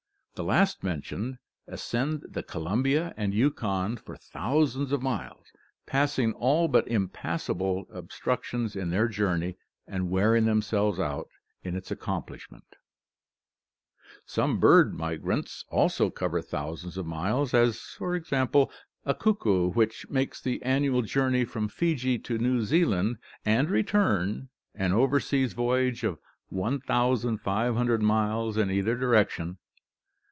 [0.35, 5.45] The last mentioned ascend the Columbia and Yukon for thousands of miles,
[5.85, 11.27] passing all but impassable obstructions in their journey and wearing themselves out
[11.61, 12.77] in its accomplishment
[14.25, 18.71] Some bird migrants also cover thousands of miles, as, for example,
[19.05, 24.91] a cuckoo which makes the annual journey from Fiji to New Zealand and return, an
[24.91, 29.59] over seas voyage of 1500 miles in either direction.